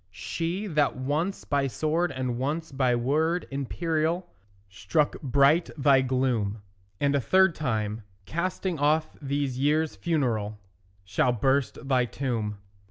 [0.09, 4.27] She that once by sword and once by word imperial
[4.67, 6.63] Struck bright thy gloom;
[6.99, 10.59] And a third time, casting off these years funereal,
[11.05, 12.57] Shall burst thy tomb.